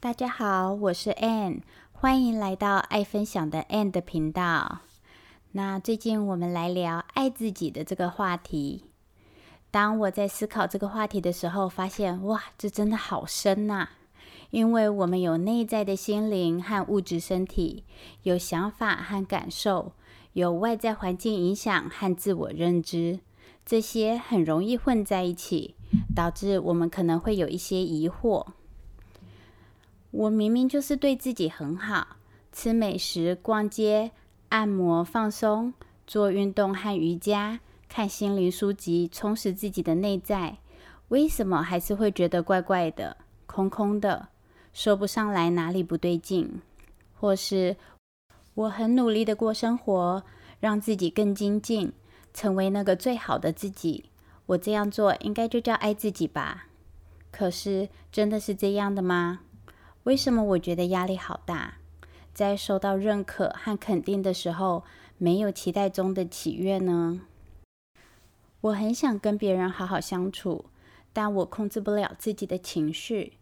[0.00, 4.82] 大家好，我是 Ann，欢迎来到爱分享的 Ann 的频道。
[5.50, 8.84] 那最近我们来聊爱自己的这个话题。
[9.72, 13.88] 当我在思考这个话题的时候，发现哇，这真的好深呐！
[14.50, 17.82] 因为我们有内在的心灵和物质身体，
[18.22, 19.94] 有想法和感受，
[20.34, 23.18] 有外在环境影响和自我认知，
[23.66, 25.74] 这些很容易混在一起，
[26.14, 28.46] 导致我们可能会有一些疑惑。
[30.10, 32.16] 我明明就是对自己很好，
[32.50, 34.10] 吃美食、逛街、
[34.48, 35.74] 按摩、放松、
[36.06, 40.58] 做运动和瑜伽、看心灵书籍，充实自己的内在，
[41.08, 44.28] 为什么还是会觉得怪怪的、空空的，
[44.72, 46.62] 说不上来哪里不对劲？
[47.14, 47.76] 或是
[48.54, 50.22] 我很努力的过生活，
[50.58, 51.92] 让自己更精进，
[52.32, 54.06] 成为那个最好的自己，
[54.46, 56.68] 我这样做应该就叫爱自己吧？
[57.30, 59.40] 可是真的是这样的吗？
[60.08, 61.74] 为什么我觉得压力好大？
[62.32, 64.82] 在受到认可和肯定的时候，
[65.18, 67.20] 没有期待中的喜悦呢？
[68.62, 70.64] 我很想跟别人好好相处，
[71.12, 73.34] 但我控制不了自己的情绪。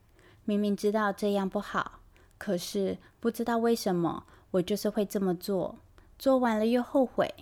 [0.45, 2.01] 明明知道这样不好，
[2.37, 5.77] 可是不知道为什么，我就是会这么做。
[6.19, 7.33] 做完了又后悔。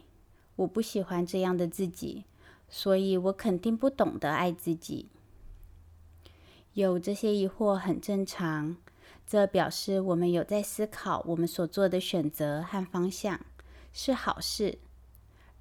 [0.56, 2.24] 我不喜欢这样的自己，
[2.68, 5.08] 所以我肯定不懂得爱自己。
[6.74, 8.76] 有这些疑惑很正常。
[9.26, 13.40] 这表示我们有在思考我们所做的选择和方向
[13.90, 14.78] 是好事，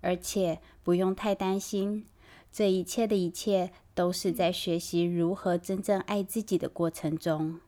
[0.01, 2.05] 而且不用太担心。
[2.51, 7.61] 这一切的一切都是在学习如何真正爱自己的过程中。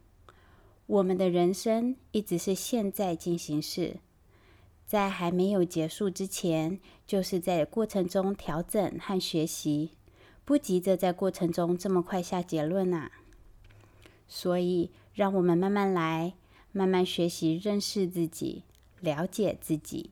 [0.86, 4.00] 我们的人生一直是现在进行式，
[4.86, 9.92] 在还没有结束之前，就是在过程中调整和学习，
[10.44, 13.10] 不急着在过程中这么快下结论啊。
[14.28, 14.92] 所以。
[15.16, 16.34] 让我们慢慢来，
[16.74, 18.64] 慢慢学习认识自己，
[19.00, 20.12] 了解自己。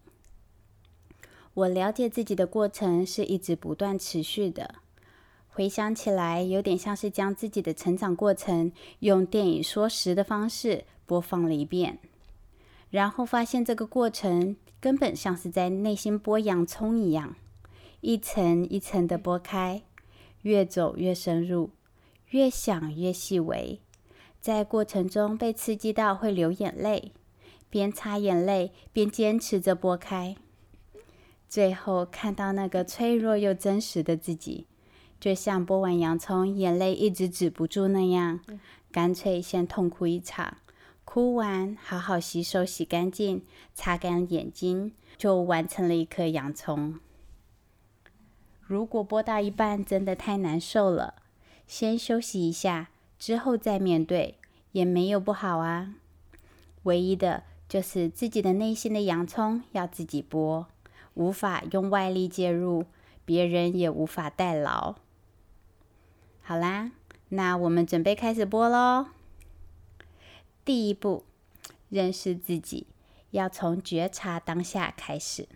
[1.54, 4.76] 我了解自己的过程是一直不断持续的。
[5.50, 12.00] 回想起来，有点像是将自己的成长过程用电影说时的方式播放了一遍，
[12.90, 17.36] 然后发现这个过程根本像是在内心剥洋葱一样，
[18.02, 19.84] 一层一层的剥开，
[20.42, 21.70] 越走越深入，
[22.30, 23.80] 越想越细微。
[24.44, 27.14] 在过程中被刺激到会流眼泪，
[27.70, 30.36] 边擦眼泪边坚持着拨开，
[31.48, 34.68] 最后看到那个脆弱又真实的自己，
[35.18, 38.42] 就像剥完洋葱眼泪一直止不住那样，
[38.92, 40.58] 干脆先痛哭一场，
[41.06, 47.00] 哭完好好洗手洗干净，擦干眼睛，就完成了一颗洋葱。
[48.60, 51.16] 如果剥到一半真的太难受了，
[51.66, 52.90] 先休息一下。
[53.24, 54.38] 之后再面对
[54.74, 55.94] 也没有不好啊，
[56.84, 60.66] 唯一的就是自己的内心的洋葱要自己剥，
[61.14, 62.86] 无法用外力介入，
[63.24, 64.96] 别人也无法代劳。
[66.42, 66.92] 好啦，
[67.30, 69.08] 那我们准备开始剥喽。
[70.66, 71.24] 第一步，
[71.88, 72.88] 认识自己，
[73.32, 75.48] 要从觉察当下开始。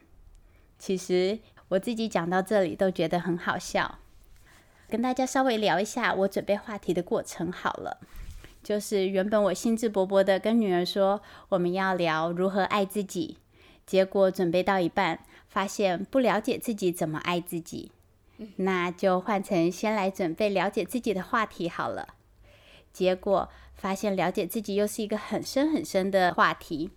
[0.80, 4.00] 其实我自己讲到这里都觉得很好笑。
[4.90, 7.98] 跟大家稍微聊一下我准备话题的过程好了，
[8.64, 13.38] 就是原本我兴致勃勃的跟女儿说我们要聊如何爱自己，
[13.86, 17.92] 结果准备到一半发现不了解自己怎么爱自己，
[18.56, 22.16] 那就换成先来准备了解自己的话题好了。
[22.94, 26.92] 结果发现了解自己又是一个很深很深的话题，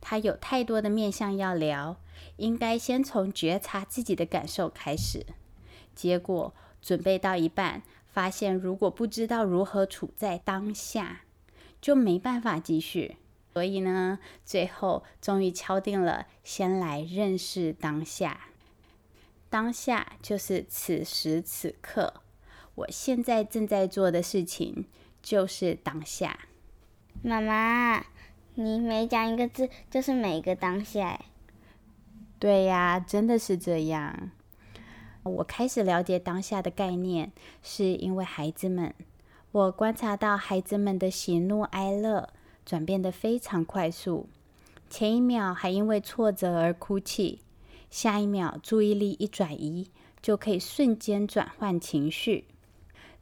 [0.00, 1.96] 它有太多的面向要聊，
[2.36, 5.26] 应该先从觉察自己的感受开始，
[5.96, 6.54] 结果。
[6.82, 7.82] 准备到一半，
[8.12, 11.22] 发现如果不知道如何处在当下，
[11.80, 13.16] 就没办法继续。
[13.54, 18.48] 所以呢，最后终于敲定了，先来认识当下。
[19.50, 22.22] 当下就是此时此刻，
[22.74, 24.86] 我现在正在做的事情
[25.22, 26.48] 就是当下。
[27.22, 28.06] 妈妈，
[28.54, 31.20] 你每讲一个字，就是每一个当下。
[32.38, 34.30] 对呀，真的是这样。
[35.24, 37.32] 我开始了解当下的概念，
[37.62, 38.92] 是因为孩子们。
[39.52, 42.30] 我观察到孩子们的喜怒哀乐
[42.64, 44.28] 转变得非常快速，
[44.90, 47.40] 前一秒还因为挫折而哭泣，
[47.90, 49.88] 下一秒注意力一转移，
[50.20, 52.46] 就可以瞬间转换情绪。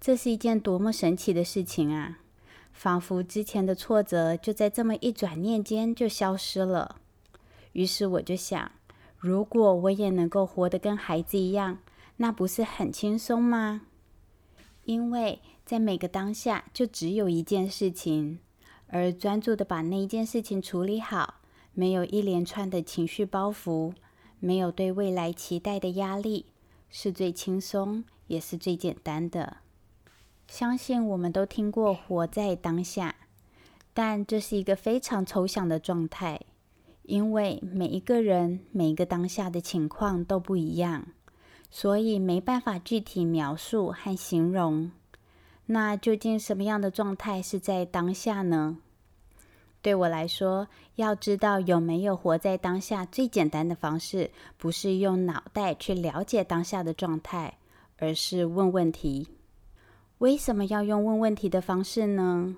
[0.01, 2.21] 这是一件多么神奇的事情啊！
[2.73, 6.97] 仿佛之前的挫折就在这么一转念间就消失了。
[7.73, 8.71] 于是我就想，
[9.19, 11.79] 如果我也能够活得跟孩子一样，
[12.23, 13.81] 那不是很轻松吗？
[14.85, 18.41] 因为在每个当下就只有一件事情，
[18.89, 21.37] 而专注的把那一件事情处理好，
[21.73, 23.95] 没有一连串的情绪包袱，
[24.39, 26.45] 没有对未来期待的压力，
[26.91, 29.57] 是最轻松也是最简单的。
[30.47, 33.17] 相信我们都听过“活在当下”，
[33.95, 36.39] 但这是一个非常抽象的状态，
[37.05, 41.07] 因为每一个人每一个当下的情况都不一样，
[41.71, 44.91] 所以没办法具体描述和形容。
[45.67, 48.79] 那究竟什么样的状态是在当下呢？
[49.83, 57.57] 对我来说，要知道有没有活在当下，最简单的方式不是用脑袋去了解当下的状态，
[57.97, 59.29] 而是问问题。
[60.19, 62.57] 为什么要用问问题的方式呢？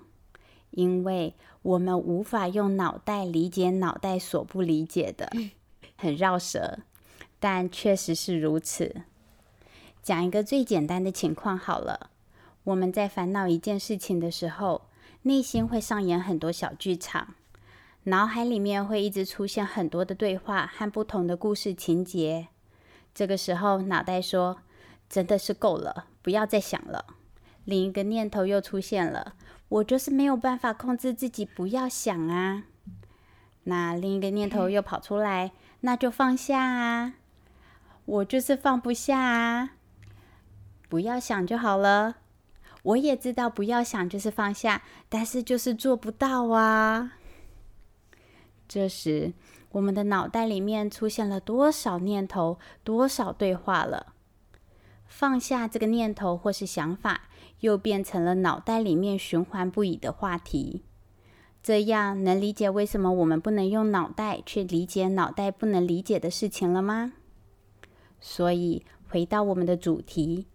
[0.71, 5.31] 因为我们无法用脑袋理解脑袋所不理解的，
[5.95, 6.79] 很绕舌，
[7.43, 9.01] 但确实是如此。
[10.01, 12.09] 讲一个最简单的情况好了，
[12.63, 14.83] 我们在烦恼一件事情的时候，
[15.23, 17.35] 内心会上演很多小剧场，
[18.03, 22.47] 脑海里面会一直出现很多的对话和不同的故事情节。
[23.13, 24.59] 这个时候，脑袋说
[25.09, 27.03] ：“真的是够了，不要再想了。”
[27.65, 29.35] 另一个念头又出现了，
[29.67, 32.63] 我就是没有办法控制自己不要想啊。
[33.65, 35.51] 那另一个念头又跑出来，
[35.81, 37.15] 那就放下啊。
[38.05, 39.71] 我就是放不下啊，
[40.89, 42.17] 不要想就好了。
[42.83, 47.13] 我也知道不要想就是放下，但是就是做不到啊。
[48.67, 49.33] 这时，
[49.71, 54.13] 我们的脑袋里面出现了多少念头，多少对话了？
[55.05, 57.23] 放下这个念头或是想法。
[57.59, 60.83] 又变成了脑袋里面循环不已的话题，
[61.61, 67.13] 这样能理解为什么我们不能用脑袋去理解脑袋不能理解的事情了吗？
[68.25, 70.47] 所以回到我们的主题，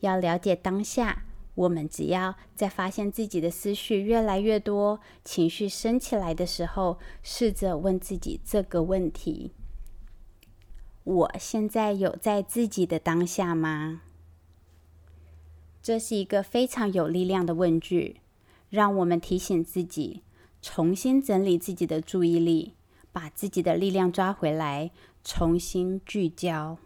[0.00, 1.24] 要了解当下，
[1.54, 9.52] 我们只要在发现自己的思绪越来越多、情绪升起来的时候，试着问自己这个问题：
[11.04, 14.02] 我现在有在自己的当下吗？
[15.80, 18.16] 这是一个非常有力量的问句，
[18.68, 20.22] 让我们提醒自己，
[20.60, 22.74] 重新整理自己的注意力，
[23.12, 24.90] 把自己的力量抓回来，
[25.22, 26.78] 重新聚焦。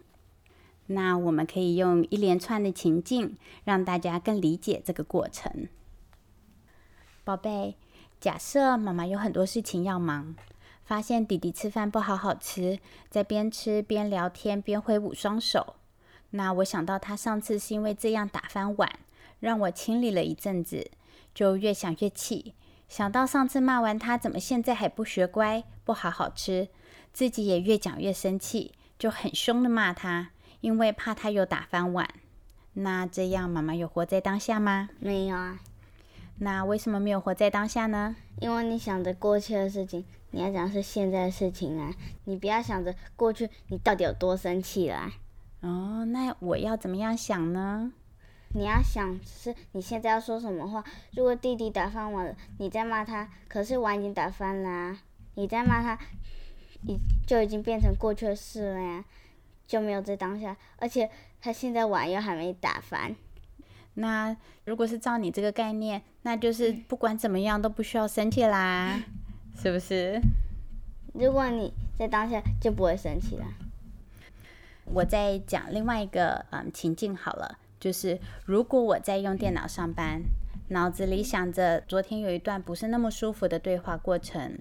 [0.87, 5.67] 那我们可以用一连串的情境，让大家更理解这个过程。
[7.23, 7.75] 宝贝，
[8.19, 10.35] 假设妈妈有很多事情要忙，
[10.85, 12.79] 发现弟弟吃饭不好好吃，
[13.09, 15.75] 在边吃边聊天边挥舞双手。
[16.31, 18.99] 那我想到他上次是因为这样打翻碗，
[19.39, 20.89] 让我清理了一阵子，
[21.33, 22.53] 就越想越气。
[22.87, 26.69] 想到上次骂完他，怎么现在还不学乖，不好好吃，
[27.11, 30.31] 自己也越讲越生气，就很凶的骂他，
[30.61, 32.07] 因为怕他又打翻碗。
[32.73, 34.89] 那这样妈妈有活在当下吗？
[34.99, 35.59] 没有啊。
[36.39, 38.15] 那为什么没有活在当下呢？
[38.39, 41.91] 因为你想着过去的事情，你要讲是现在的事情啊，
[42.25, 45.11] 你不要想着过去你到底有多生气啦。
[45.61, 47.91] 哦，那我要怎么样想呢？
[48.53, 50.83] 你要想是你现在要说什么话。
[51.13, 54.95] 如果弟弟打翻碗了，你在骂他，可是碗已经打翻了，
[55.33, 55.97] 你在骂他，
[56.85, 59.03] 已就已经变成过去的事了呀，
[59.67, 60.57] 就没有在当下。
[60.77, 61.09] 而且
[61.39, 63.15] 他现在碗又还没打翻。
[63.95, 64.35] 那
[64.65, 69.03] 如果是照你这个概念，那就是不管怎么样都不需要生气啦，
[69.59, 70.19] 是不是？
[71.13, 73.45] 如果你在当下就不会生气啦。
[74.85, 80.21] 我再讲另外一个嗯情境好了，就是如果我在用电脑上班，
[80.69, 84.59] 脑子里想着昨天有一段不是那么舒服的对话过程，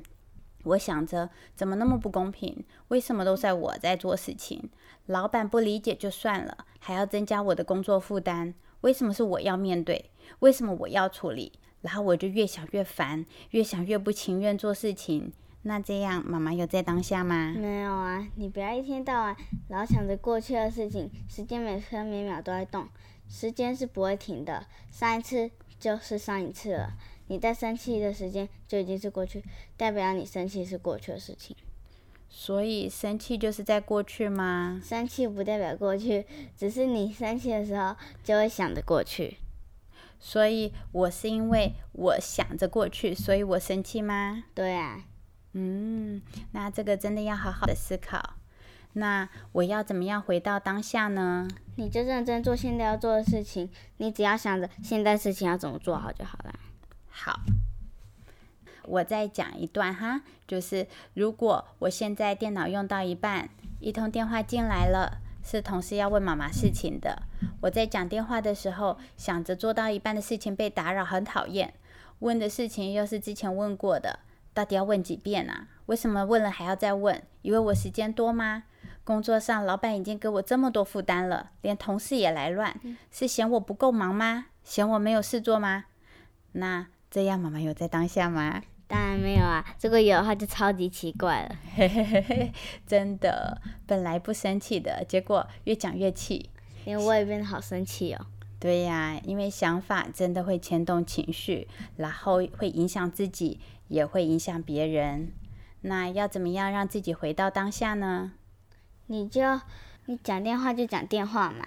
[0.66, 4.68] 我想着怎么那么不公平，为什么都在我在做事情，
[5.06, 15.32] 老板不理解就算了，还要增加我的工作负担，为什么是我要面对，为什么我要处理，然后我就越想越烦，越想越不情愿做事情。
[15.62, 17.54] 那这样，妈妈有在当下吗？
[17.56, 19.36] 没有啊，你不要一天到晚
[19.68, 21.10] 老想着过去的事情。
[21.28, 22.88] 时间每分每秒都在动，
[23.28, 24.66] 时间是不会停的。
[24.90, 26.92] 上一次就是上一次了。
[27.28, 29.42] 你在生气的时间就已经是过去，
[29.76, 31.56] 代表你生气是过去的事情。
[32.28, 34.80] 所以生气就是在过去吗？
[34.84, 39.38] 生气不代表过去，只是你生气的时候就会想着过去。
[40.18, 44.44] 所以我是因为我想着过去，所以我生气吗？
[44.54, 45.04] 对啊。
[45.52, 46.20] 嗯，
[46.52, 48.34] 那这个真的要好好的思考。
[48.94, 51.46] 那我要怎么样回到当下呢？
[51.76, 56.58] 你就认真做现在要做的事情，你只要想着现在事情要怎么做好就好了。
[57.18, 57.40] 好，
[58.84, 63.48] 我再讲一段哈，就是如果我现在电脑用到一半，
[63.80, 67.22] 一通电话进来了，是同事要问妈妈事情的。
[67.62, 71.72] 我在讲电话的时候，想着做到一半的事情被打扰，很讨厌。
[72.18, 74.18] 问的事情又是之前问过的，
[74.52, 75.68] 到底要问几遍啊？
[75.86, 77.20] 为什么问了还要再问？
[77.40, 78.64] 以为我时间多吗？
[79.04, 82.78] 工作上老板已经给我这么多负担了，连同事也来乱，
[83.10, 84.46] 是嫌我不够忙吗？
[84.62, 85.86] 嫌我没有事做吗？
[86.52, 88.62] 那这样妈妈有在当下吗？
[88.86, 91.56] 当然没有啊，如果有的话就超级奇怪了。
[91.74, 92.52] 嘿嘿嘿嘿，
[92.86, 96.50] 真的，本来不生气的，结果越讲越气。
[96.84, 98.26] 因为我也变得好生气哦。
[98.60, 105.32] 对呀，因为想法真的会牵动情绪，然后会影响自己，也会影响别人。
[105.80, 108.32] 那要怎么样让自己回到当下呢？
[109.06, 109.58] 你就
[110.04, 111.66] 你讲电话就讲电话嘛，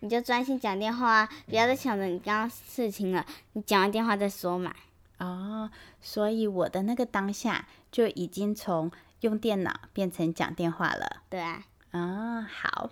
[0.00, 3.24] 你就专心讲电话，不要再想着你刚刚事情了。
[3.54, 4.74] 你讲完电话再说嘛。
[5.20, 11.22] 哦，所以我的那个当下就已经从用电脑变成讲电话了。
[11.28, 11.64] 对啊。
[11.92, 12.90] 啊，好。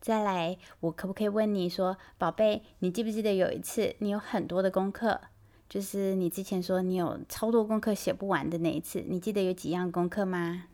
[0.00, 5.20] 再来，我可不可以问你说，宝贝，你记不记得有一次你有很多的功课，
[5.68, 10.64] 就是你之前说你有超多功课写不完的那一次，你记得有几样功课吗？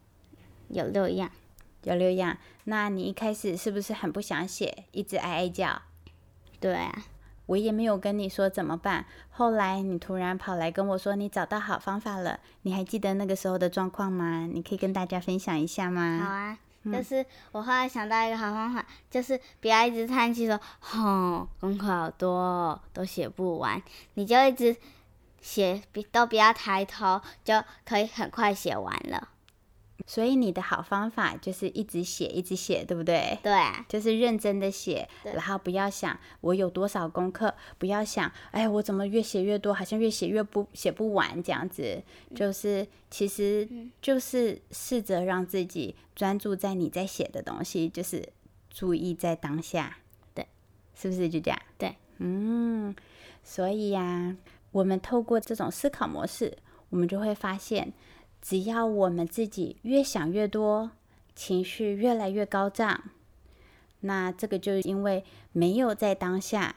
[0.69, 1.31] 有六样。
[1.83, 2.39] 有六样。
[2.65, 5.83] 那你一开始是不是很不想写，一直哀哀叫？
[6.59, 7.05] 对啊。
[7.47, 9.07] 我也没有跟你说怎么办。
[9.31, 12.39] 后来你突然跑来跟我说你找到好方法了。
[12.63, 14.49] 你还记得那个时候的状况吗？
[14.53, 16.21] 你可以跟大家分享一下吗？
[16.23, 23.81] 好啊，就是我后来想到一个好方法，就是不要一直叹气说“吼，功课好多，都写不完”，
[24.15, 24.77] 你就一直
[25.41, 29.29] 写，都不要抬头，就可以很快写完了。
[30.05, 33.39] 所以你的好方法就是一直写，一直写，对不对？
[33.43, 33.53] 对，
[33.89, 42.03] 就是认真的写，然后不要想我有多少功课，不要想，哎，我怎么越写越多，好像越写越不写不完这样子。
[42.35, 43.67] 就是其实
[44.03, 48.29] 就是试着让自己专注在你在写的东西，就是
[48.69, 49.97] 注意在当下。
[50.35, 50.47] 对，
[50.95, 51.59] 是不是就这样？
[51.79, 52.95] 对，嗯，
[53.43, 54.37] 所以呀，
[54.73, 56.59] 我们透过这种思考模式，
[56.91, 57.93] 我们就会发现。
[58.49, 60.93] 只要我们自己越想越多，
[61.35, 63.03] 情绪越来越高涨，
[64.03, 66.77] 那这个就是因为没有在当下，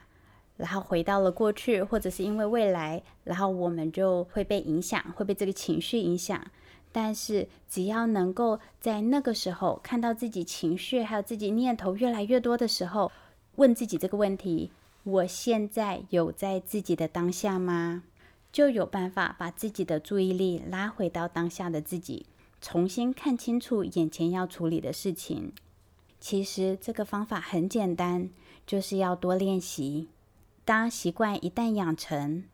[0.56, 6.44] 然后回到了过去，或者是因为未来，然后我们就会被影响，会被这个情绪影响。
[6.90, 13.12] 但是只要能够在那个时候看到自己情绪还有自己念头越来越多的时候，
[13.54, 14.72] 问自己这个问题：
[15.04, 18.02] 我现在有在自己的当下吗？
[18.52, 22.26] 就有办法把自己的注意力拉回到当下的自己，
[22.60, 25.52] 重新看清楚眼前要处理的事情。
[26.18, 28.28] 其实这个方法很简单，
[28.66, 30.08] 就是要多练习。
[30.64, 32.44] 当习惯一旦养成，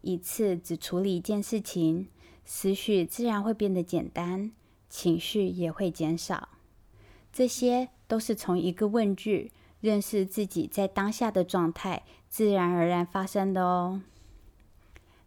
[0.00, 2.08] 一次只处理一件事情，
[2.44, 4.50] 思绪自然会变得简单，
[4.88, 6.48] 情绪也会减少。
[7.32, 14.02] 这些都是从一个问句认识自己在当下的状态，自然而然发生的哦。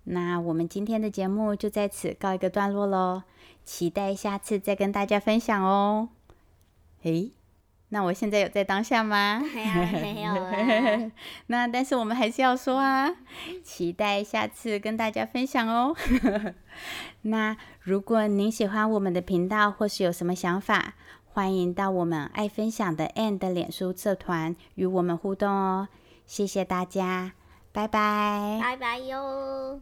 [0.05, 3.23] 那我们今天的节目就在此告一个段落喽，
[3.63, 6.09] 期待下次再跟大家分享哦。
[7.03, 7.31] 诶，
[7.89, 9.41] 那我现在有在当下吗？
[9.53, 10.33] 没有
[11.47, 13.15] 那但是我们还是要说啊，
[13.63, 15.95] 期待下次跟大家分享哦。
[17.23, 20.93] 那如果您喜欢我们的频道，或是有什么想法，
[21.25, 25.87] 欢迎到我们爱分享的 And 的脸书社团与我们互动哦。
[26.25, 27.33] 谢谢大家，
[27.71, 29.81] 拜拜，拜拜哟。